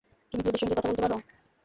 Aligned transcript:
তুমি 0.31 0.41
কি 0.41 0.47
ওদের 0.49 0.61
সঙ্গে 0.61 0.75
কথা 0.75 0.89
বলতে 0.89 1.01
পার? 1.03 1.11